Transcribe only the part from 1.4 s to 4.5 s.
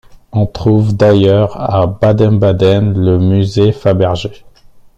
à Baden-Baden le musée Fabergé.